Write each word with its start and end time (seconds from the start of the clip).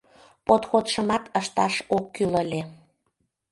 Походшымат 0.45 1.23
ышташ 1.39 1.75
ок 1.95 2.05
кӱл 2.15 2.33
ыле... 2.43 2.61